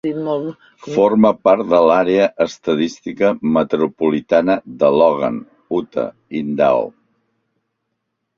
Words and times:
Forma 0.93 1.29
part 1.47 1.67
de 1.73 1.81
l'Àrea 1.87 2.25
Estadística 2.45 3.29
Metropolitana 3.59 4.57
de 4.81 4.91
Logan, 4.97 5.39
Utah-Idaho. 5.83 6.91